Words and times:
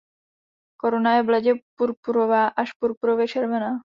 Koruna 0.77 1.15
je 1.15 1.23
bledě 1.23 1.53
purpurová 1.77 2.47
až 2.47 2.73
purpurově 2.73 3.27
červená. 3.27 3.67